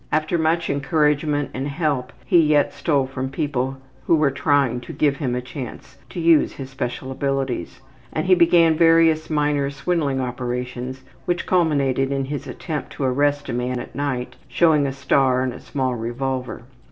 [0.11, 3.77] After much encouragement and help he yet stole from people
[4.07, 8.33] who were trying to give him a chance to use his special abilities, and he
[8.33, 13.93] began various minor swindling operations which culminated in his attempt to arrest a man at
[13.93, 16.63] night, showing a star and a small revolver.